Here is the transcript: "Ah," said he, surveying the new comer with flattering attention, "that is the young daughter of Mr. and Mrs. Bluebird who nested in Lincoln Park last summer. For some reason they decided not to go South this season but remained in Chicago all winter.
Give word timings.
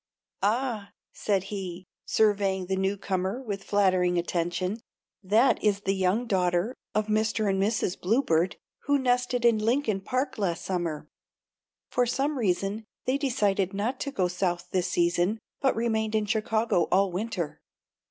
"Ah," 0.41 0.93
said 1.13 1.43
he, 1.53 1.85
surveying 2.05 2.65
the 2.65 2.75
new 2.75 2.97
comer 2.97 3.39
with 3.39 3.63
flattering 3.63 4.17
attention, 4.17 4.79
"that 5.21 5.63
is 5.63 5.81
the 5.81 5.93
young 5.93 6.25
daughter 6.25 6.73
of 6.95 7.05
Mr. 7.05 7.47
and 7.47 7.61
Mrs. 7.61 8.01
Bluebird 8.01 8.55
who 8.87 8.97
nested 8.97 9.45
in 9.45 9.59
Lincoln 9.59 10.01
Park 10.01 10.39
last 10.39 10.65
summer. 10.65 11.07
For 11.91 12.07
some 12.07 12.39
reason 12.39 12.83
they 13.05 13.19
decided 13.19 13.75
not 13.75 13.99
to 13.99 14.11
go 14.11 14.27
South 14.27 14.71
this 14.71 14.89
season 14.89 15.37
but 15.59 15.75
remained 15.75 16.15
in 16.15 16.25
Chicago 16.25 16.87
all 16.91 17.11
winter. 17.11 17.61